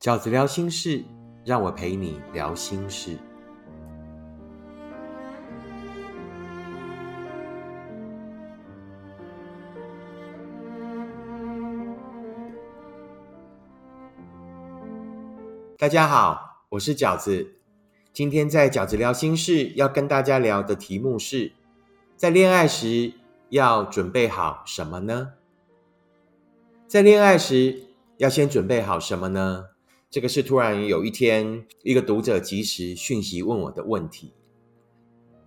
[0.00, 1.04] 饺子聊心事，
[1.44, 3.18] 让我陪你聊心事。
[15.76, 17.56] 大家好，我是饺子。
[18.10, 21.52] 今天在饺子聊心事要跟大家聊的题目是：
[22.16, 23.12] 在恋爱时
[23.50, 25.34] 要准备好什么呢？
[26.86, 27.82] 在恋爱时
[28.16, 29.66] 要先准备好什么呢？
[30.10, 34.34] 这个是突然有一天一个读者及时讯息问我的问题。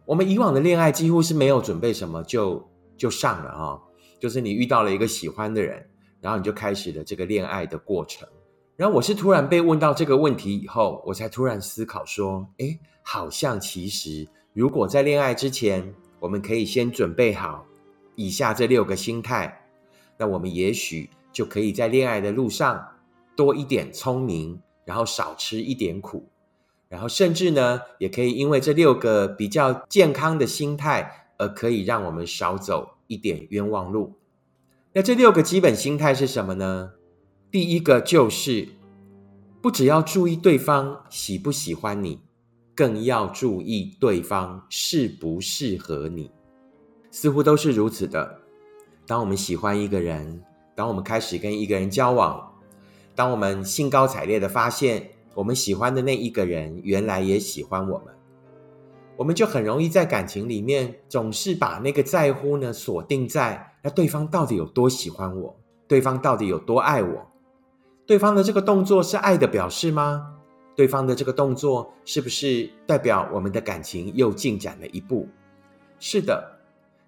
[0.05, 3.77] 我们以往的恋爱几乎是没有准备什么就就上了啊，
[4.21, 5.85] 就是你遇到了一个喜欢的人，
[6.21, 8.26] 然后你就开始了这个恋爱的过程。
[8.77, 17.66] 然后我是突然被问到这个问题以后，我才突然思考说：，哎，好像其实如果在恋爱之前，我们可以先准备好
[18.16, 19.62] 以下这六个心态，
[20.18, 22.82] 那我们也许就可以在恋爱的路上
[23.36, 26.28] 多一点聪明，然后少吃一点苦，
[26.90, 34.13] 然后甚至呢，也可以因为这六个比较健康的心态，而可以让我们少走一点冤枉路。
[34.94, 36.94] 那这六个基本心态是什么呢？
[37.49, 38.70] 第一个就是，
[39.62, 42.20] 不只要注意对方喜不喜欢你，
[42.76, 46.29] 更要注意对方适不适合你。
[47.10, 48.40] 似乎都是如此的。
[49.07, 50.44] 当我们喜欢一个人，
[50.76, 52.52] 当我们开始跟一个人交往，
[53.16, 58.14] 当我们兴高采烈的发现我们喜欢的那一个人原来也喜欢我们，
[59.16, 65.56] 我们就很容易在感情里面总是把那个在乎呢锁定在那对方到底有多喜欢我，
[65.88, 67.25] 对方到底有多爱我。
[68.06, 70.36] 对方的这个动作是爱的表示吗？
[70.75, 75.28] 对方的这个动作是不是代表我们的感情又进展了一步？
[76.00, 76.58] 是的，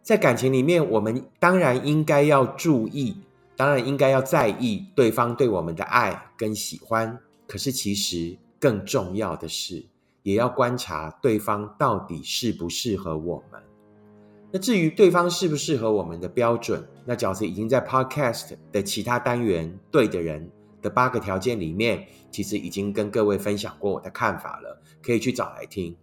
[0.02, 3.18] 在感情里面，我们当然应该要注意，
[3.56, 7.18] 当然应该要在意对方对我们的爱跟喜欢。
[7.48, 9.86] 可是，其实更重要的是，
[10.24, 13.62] 也要观察对方到底适不适合我们。
[14.52, 20.52] 那至于对方适不适合我们的标准，那饺子已经在 Podcast 的其他单元对的人。
[20.82, 25.98] 的八个条件里面，其实已经跟各位分享过我的看法了，可以去找来听。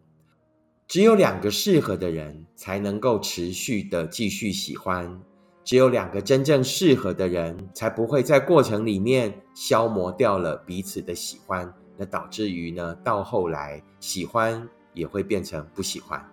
[0.88, 5.20] 只有两个适合的人，才能够持续的继续喜欢；
[5.64, 16.24] 只有两个真正适合的人，才不会在过程里面消磨掉了彼此的喜欢，那导致于呢，到后来喜欢也会变成不喜欢。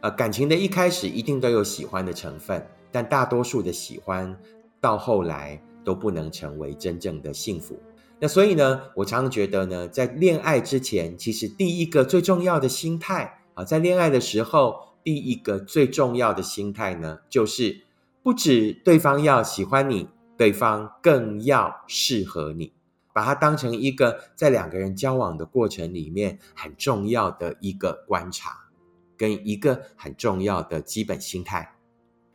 [0.00, 4.36] 呃，感情的一开始一定都有喜欢的成分，但大多数的喜欢
[4.80, 5.62] 到后来。
[5.84, 7.76] 都不能成为真正的幸福。
[8.20, 17.80] 那所以呢，我常常觉得呢，在恋爱之前，其实第一个最重要的心态啊，在恋爱的时候，第一个最重要的心态呢，就是
[18.22, 22.72] 不止对方要喜欢你，对方更要适合你，
[23.12, 28.68] 把它当成一个在两个人交往的过程里面很重要的一个观察，
[29.16, 31.74] 跟一个很重要的基本心态。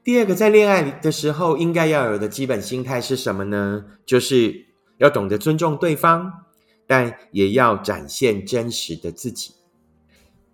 [0.04, 3.86] 第二个，在恋爱的时候应该要有的基本心态是什么呢？
[4.06, 6.32] 就是要懂得尊重对方，
[6.86, 9.54] 但也要展现真实的自己。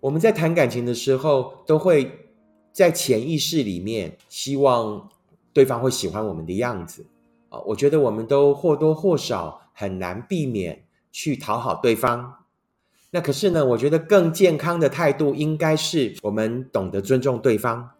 [0.00, 2.28] 我们在谈感情的时候，都会
[2.72, 5.08] 在潜意识里面希望
[5.54, 7.06] 对方会喜欢我们的样子
[7.48, 7.58] 啊。
[7.60, 12.34] 我觉得我们都或多或少很难避免去讨好对方。
[13.10, 17.92] 那可是呢，我觉得更健康的态度应该是我们懂得尊重对方。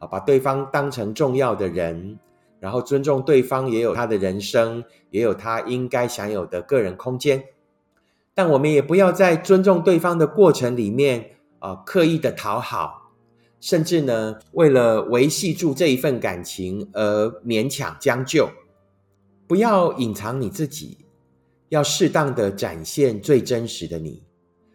[0.00, 2.20] 啊，把对方当成重要的人，
[2.60, 7.42] 然后尊重对方也有他的人生，也有他应该享有的个人空间。
[8.32, 13.07] 但我们也不要在尊重对方的过程里面，啊，刻意的讨好，
[13.60, 18.48] 甚至呢，为了维系住这一份感情而勉强将就。
[19.46, 20.98] 不要隐藏你自己，
[21.68, 24.22] 要适当的展现最真实的你。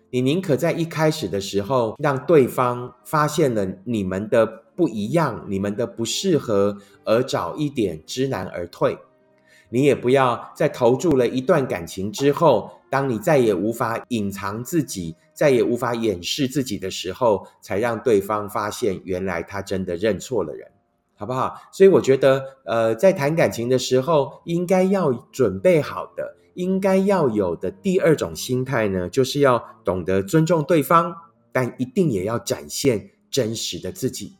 [0.09, 4.61] 你宁可在一开始的时候，让对方发现了你们的。
[4.75, 8.97] 不一样，你们的不适合，而早一点知难而退。
[9.73, 20.67] 你也不要在投注了一段感情之后，当你再也无法隐藏自己，再也无法掩饰自己的时候，才让对方发现原来他真的认错了人，
[21.15, 21.59] 好不好？
[21.71, 31.15] 所以我觉得，呃，在谈感情的时候，应该要准备好的，应该要有的第二种心态呢，就是要懂得尊重对方，
[31.51, 34.33] 但一定也要展现真实的自己。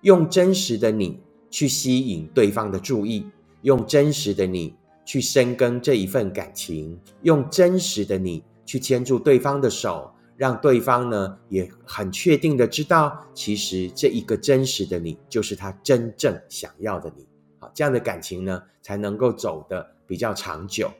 [0.00, 3.28] 用真实的你去吸引对方的注意，
[3.62, 4.74] 用真实的你
[5.04, 17.26] 去深耕这一份感情，用真实的你去牵住对方的手，让对方呢也很确定的知道，其实这一个真实的你就是他真正想要的你。
[17.58, 20.90] 好，这样的感情呢才能够走得比较长久。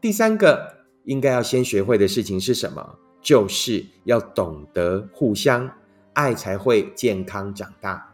[0.00, 2.98] 第三个，应该要先学会的事情是什么？
[3.20, 5.70] 就是要懂得互相
[6.14, 8.12] 爱，才会健康长大。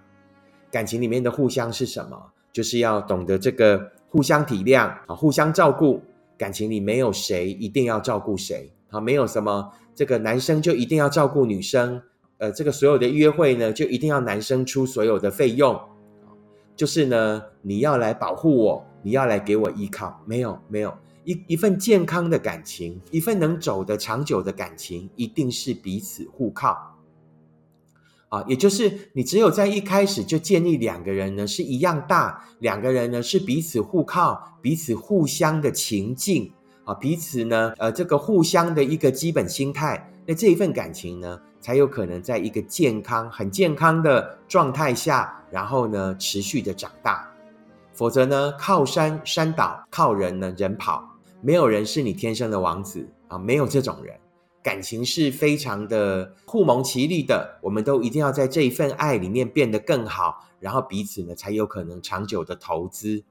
[0.70, 2.32] 感情里面的互相是什么？
[2.58, 6.02] 就是要懂得这个互相体谅啊，互相照顾。
[6.36, 12.02] 感情里没有谁一定要照顾谁啊，没有什么这个男生就一定要照顾女生，
[12.38, 15.80] 呃，这个所有的约会呢，就一定要男生出所有的费用，
[16.74, 26.97] 就是呢，你要来保护我，你要来给我依靠，没有没有一一份健康的感情，一份能走得长久的感情，一定是彼此互靠。
[28.28, 36.52] 啊，也就是你只有在一开始就建立两个人呢是一样大，两个人呢是彼此互靠、彼此互相的情境
[36.84, 47.26] 啊，彼此呢呃这个互相的一个基本心态，那这一份感情呢才有可能在一个健康、很健康的状态下，然后呢持续的长大。
[47.94, 51.02] 否则呢，靠山山倒，靠人呢人跑，
[51.40, 54.14] 没有人是你天生的王子啊，没有这种人。
[54.68, 63.24] 感情是非常的互蒙其利的，我们都一定要在这一份爱里面变得更好，然后彼此呢才有可能长久的投资。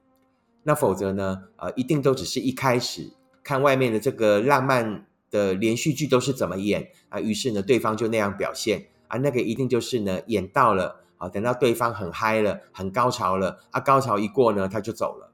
[0.63, 3.11] 那否则呢，呃，一定都只是一开始
[3.43, 15.31] 看外面的这个浪漫的连续剧都是怎么演啊，于是呢对方就那样表现啊，那个一定就是呢演到了啊，等到对方很嗨了，很高潮了啊，高潮一过呢他就走了。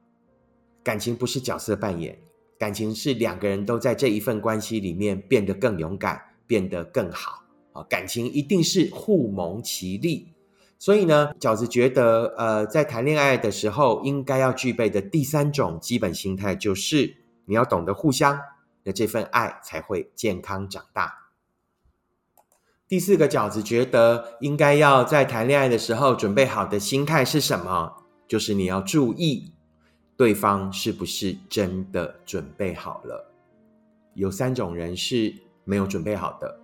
[0.83, 2.19] 感情不是角色扮演。
[2.63, 6.17] 感情是两个人都在这一份关系里面变得更勇敢，
[6.47, 7.43] 变得更好
[7.73, 7.83] 啊！
[7.89, 10.29] 感情一定是互蒙其利，
[10.79, 18.39] 所以呢，饺子觉得，呃，在谈恋爱的时候应该要具备的第三种基本心态就是，你要懂得互相，
[18.85, 21.33] 那这份爱才会健康长大。
[22.87, 28.05] 第四个饺子觉得应该要在谈恋爱的时候准备好的心态是什么？
[28.25, 29.51] 就是你要注意。
[30.15, 33.33] 对方是不是真的准备好了？
[34.13, 35.33] 有三种人是
[35.63, 36.59] 没有准备好的。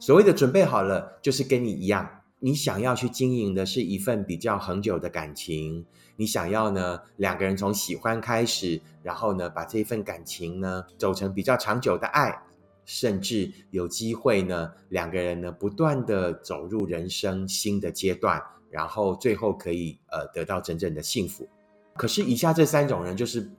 [0.00, 5.84] 所谓的准备好了，就是跟你一样，你想要去经营的是一份比较恒久的感情。
[6.16, 12.42] 你想要呢，两个人从喜欢开始，然后呢，把这份感情呢走成比较长久的爱，
[12.84, 21.46] 甚至有机会呢，两个人呢不断的走入人生新的阶段，然后最后可以呃得到真正的幸福。
[21.96, 23.50] 可是以下这三种人，就是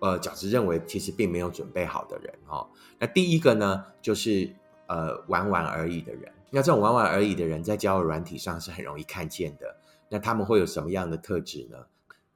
[0.00, 2.68] 呃，饺子认为其实并没有准备好的人哈。
[2.98, 4.54] 那第一个呢，就是
[4.88, 6.32] 呃玩玩而已的人。
[6.50, 9.76] 那这种玩玩而已的人，在交友软体上是很容易看见的。
[10.08, 11.78] 那他们会有什么样的特质呢？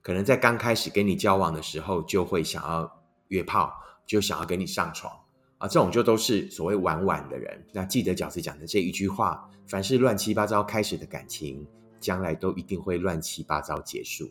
[0.03, 2.91] 可能在刚开始跟你交往的时候，就会想要
[3.29, 3.73] 约炮，
[4.07, 5.13] 就想要跟你上床
[5.59, 5.69] 啊。
[5.69, 7.65] 这种就都是所谓玩玩的人。
[7.73, 11.67] 那记得饺子讲的这一句话：凡是乱七八糟开始的感情，
[12.01, 14.31] 将来都一定会乱七八糟结束。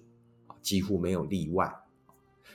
[0.62, 1.72] 几乎没有例外。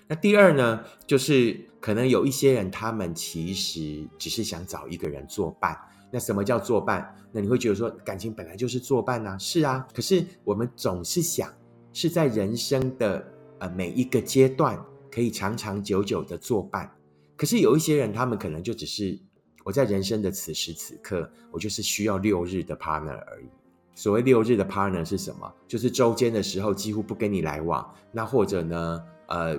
[0.06, 5.78] 那第二呢，就是可能有一些人，他们其实只是想找一个人作伴。
[6.10, 7.16] 那什么叫作伴？
[7.32, 9.36] 那你会觉得说，感情本来就是作伴呐？
[9.38, 9.86] 是啊。
[9.94, 11.52] 可是我们总是想
[11.92, 13.26] 是在人生的
[13.58, 14.78] 呃每一个阶段，
[15.10, 16.94] 可以长长久久的作伴。
[17.36, 19.18] 可是有一些人，他们可能就只是
[19.64, 23.46] 我在人生的此时此刻，我就是需要六日的 partner 而已。
[23.94, 25.52] 所谓六日的 partner 是什么？
[25.68, 29.58] 就是周间的时候几乎不跟你来往，那或者呢，呃，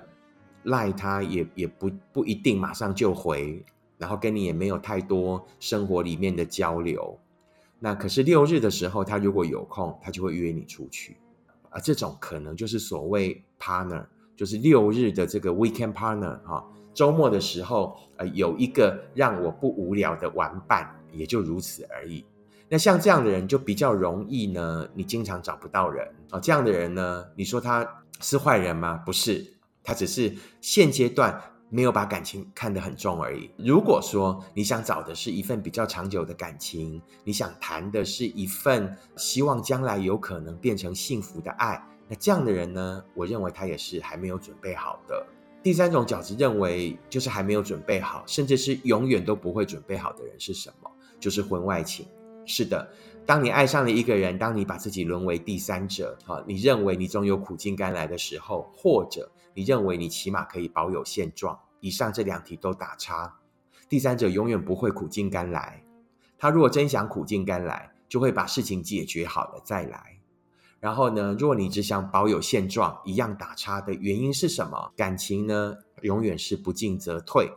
[0.64, 3.64] 赖他也也不不一定马上就回，
[3.98, 7.18] 然后跟你也没有太多生活里面的交流。
[7.80, 11.18] 那可是六日的时候，他如果有空，他就会约你出去
[11.70, 11.80] 啊。
[11.80, 16.66] 这种可能就是所谓 partner，就是六日的这个 weekend partner 哈。
[16.94, 22.26] 周末的时候，呃，有一个让我不无聊的玩伴，也就如此而已。
[22.68, 26.40] 那像这样的人就比较容易呢，你经常找不到人啊。
[26.40, 27.88] 这样的人呢，你说他
[28.22, 28.98] 是坏人吗？
[29.06, 29.46] 不是，
[29.84, 33.52] 他只是现阶段没有把感情看得很重而已。
[33.58, 45.26] 如果说你想找的是一份比较长久的感情，你想谈的是一份希望将来有可能变成幸福的爱，那这样的人呢，我认为他也是还没有准备好的。
[45.62, 50.90] 第三种饺子认为就是还没有准备好，甚至是永远都不会准备好的人是什么？
[51.20, 52.08] 就是婚外情。
[52.46, 52.88] 是的，
[53.26, 63.36] 当你爱上了一个人，当你把自己沦为第三者，啊，你认为你总有苦尽甘来的时候，或者你认为你起码可以保有现状，以上这两题都打叉。
[63.90, 65.84] 第三者永远不会苦尽甘来，
[66.38, 70.20] 他如果真想苦尽甘来，就会把事情解决好了再来。
[70.80, 74.92] 然后呢，如果你只想保有现状，一样打叉的原因是什么？
[74.96, 77.52] 感情呢，永远是不进则退。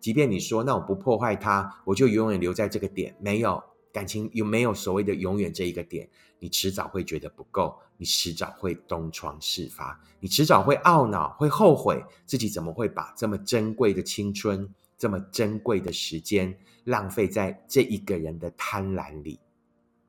[0.00, 3.62] 即便你说那我不破坏它，我就永远留在这个点，没有。
[3.92, 6.08] 感情有没有所谓的永远这一个点？
[6.38, 14.68] 你迟早会觉得不够，你迟早会东窗事发，你迟早会懊恼、会后悔自己怎么会把这么珍贵的青春、
[14.98, 19.38] 这么珍贵的时间浪费在这一个人的贪婪里，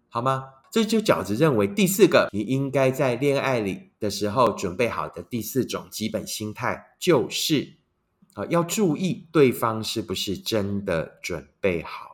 [0.09, 0.45] 好吗？
[0.71, 7.75] 这就饺子认为第四个你应该在恋爱里的时候准备好的第四种基本心态，就是
[8.33, 12.12] 啊，要注意对方是不是真的准备好。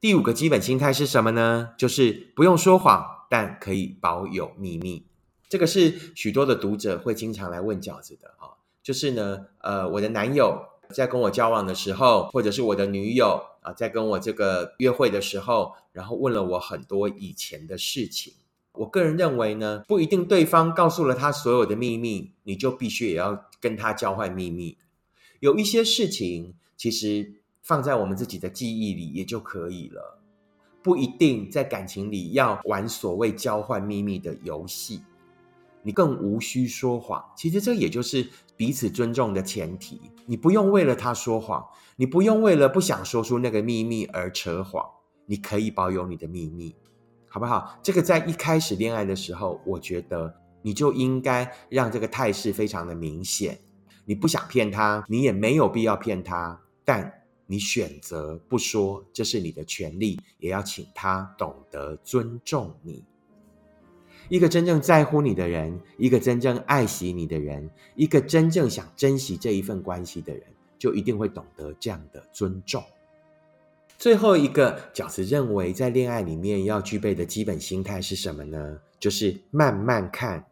[0.00, 1.70] 第五个基本心态是什么呢？
[1.78, 5.06] 就是不用说谎，但可以保有秘密。
[5.48, 13.42] 这个是许多的读者会经常来问饺子的啊，就是呢，呃，我的男友在跟我交往的时候，或者是我的女友。
[13.66, 18.32] 啊，在跟我这个约会的时候，然后问了我很多以前的事情。
[18.74, 24.78] 我个人认为呢，不一定对方告诉了他所有的秘密，你就必须也要跟他交换秘密。
[25.40, 30.20] 有一些事情，其实放在我们自己的记忆里也就可以了，
[30.84, 35.02] 不一定在感情里要玩所谓交换秘密的游戏。
[35.82, 38.24] 你更无需说谎，其实这也就是
[38.56, 40.00] 彼此尊重的前提。
[40.26, 44.84] 你不用为了他说谎，你不用为了不想说出那个秘密而扯谎，
[45.26, 46.72] 你可以保有你的秘密，
[47.26, 47.76] 好不好？
[47.82, 50.32] 这个在一开始恋爱的时候，我觉得
[50.62, 53.58] 你就应该让这个态势非常的明显。
[54.04, 57.15] 你不想骗他，你也没有必要骗他，但
[57.46, 63.04] 你选择不说，这是你的权利，也要请他懂得尊重你。
[64.28, 70.42] 一个真正在乎你的人，一个真正爱惜你的人，一个真正想珍惜这一份关系的人，
[70.78, 72.82] 就一定会懂得这样的尊重。
[73.96, 78.80] 最后一个饺子认为，在恋爱里面要具备的基本心态是什么呢？
[78.98, 80.44] 就是慢慢看，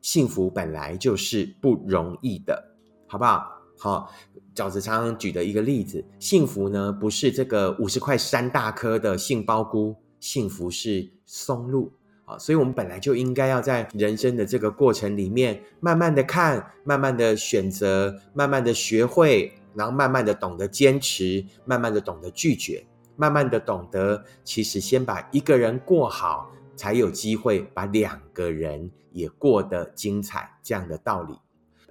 [0.00, 2.72] 幸福本来就是不容易的，
[3.08, 3.57] 好不好？
[3.78, 4.12] 好，
[4.54, 11.92] 饺子常常举的一个例子，幸福呢不是这个五十块三大颗的杏鲍菇，幸福是松露。
[12.24, 22.84] 啊，所以我们本来就应该要在人生的这个过程里面，慢慢的看，慢慢的选择，慢慢的学会，然后慢慢的懂得坚持，慢慢的懂得拒绝，
[23.16, 30.50] 慢慢的懂得，其实先把一个人过好，才有机会把两个人也过得精彩。
[30.62, 31.32] 这样的道理，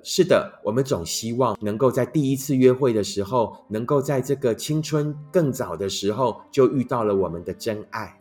[0.04, 8.18] 是的，我们总希望能够在第一次约会的时候，能够在这个青春更早的时候就遇到了我们的真爱。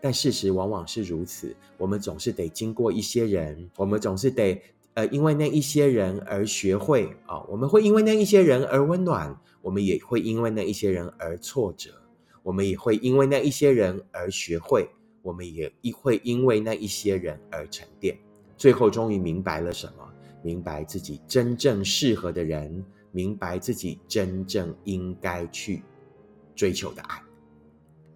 [0.00, 4.60] 但事实往往是如此，我们总是得经过一些人，我们总是得
[4.94, 11.90] 呃，因为那一些人而学会啊，我们会因为那一些人而温暖，我们也会因为那一些人而挫折，
[12.42, 14.88] 我们也会因为那一些人而学会，
[15.22, 18.18] 我们也会因为那一些人而沉淀，
[18.56, 20.11] 最后终于明白了什么？
[20.42, 25.82] 明白自己真正适合的人，明白自己真正应该去
[26.54, 27.22] 追求的爱。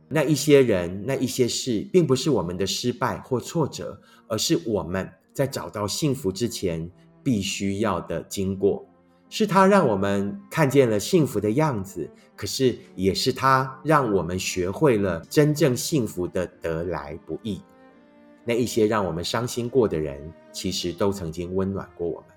[0.09, 6.91] 那一些人，那一些事，并不是我们的失败或挫折，而是我们在找到幸福之前
[7.25, 8.87] 必须要的经过。
[9.29, 17.61] 是他让我们看见了幸福的样子，可是也是他让我们学会了真正幸福的得来不易。
[18.47, 22.31] 那一些让我们伤心过的人，其实都曾经温暖过我们。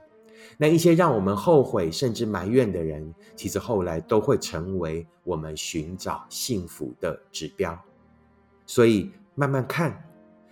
[0.57, 7.79] 那一些让我们后悔甚至埋怨的人，其实后来都会成为我们寻找幸福的指标。
[8.65, 10.03] 所以慢慢看，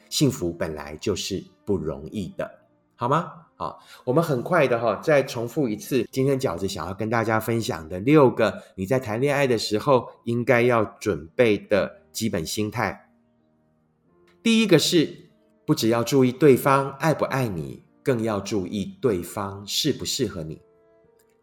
[0.10, 2.50] 幸福本来就是不容易的，
[2.96, 3.32] 好吗？
[3.56, 13.10] 好，我们很快的哈，再重复一次今天饺子想要跟大家分享的六个你在谈恋爱的时候应该要准备的基本心态。
[14.44, 15.27] 第一个是，
[15.68, 17.86] 不只要注意对方爱不爱你。
[18.08, 20.62] 更要注意对方适不适合你。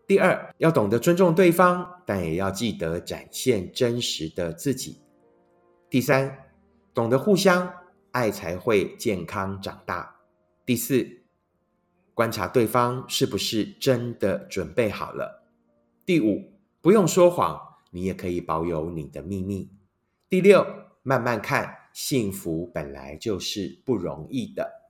[0.06, 5.02] 第二，要懂得尊重对方，但也要记得展现真实的自己。
[5.90, 6.38] 第三，
[6.94, 7.70] 懂得互相
[8.12, 10.16] 爱才会健康长大。
[10.64, 11.06] 第四，
[12.14, 15.44] 观察对方是不是真的准备好了。
[16.06, 16.50] 第五，
[16.80, 19.70] 不用说谎，你也可以保有你的秘密。
[20.30, 20.66] 第六，
[21.02, 24.82] 慢慢看，幸福本来就是不容易的。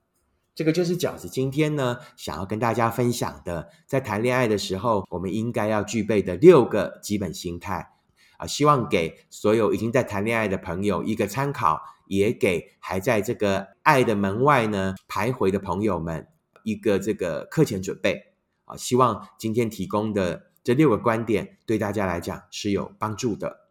[0.55, 7.91] 这个就是饺子今天呢，想要跟大家分享的，在谈恋爱的时候，我们应该要具备的六个基本心态
[8.39, 16.29] 啊，希望给所有已经在谈恋爱的朋友一个参考，也给还在这个爱的门外呢徘徊的朋友们
[16.63, 18.33] 一个这个课前准备
[18.65, 18.77] 啊。
[18.77, 23.64] 希望今天提供的这六个观点对大家来讲是有帮助的。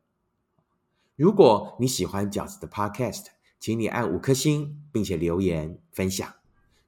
[1.16, 3.26] 如果你喜欢饺子的 Podcast，
[3.60, 6.34] 请你按五颗星，并且留言分享。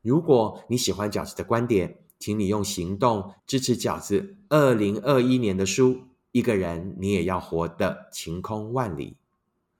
[0.01, 5.93] 如果你喜欢饺子的观点，请你用行动支持饺子二零二一年的书
[6.31, 9.11] 《一个人你也要活得晴空万里》。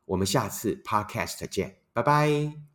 [0.05, 2.65] 我们下次 Podcast 见，拜拜。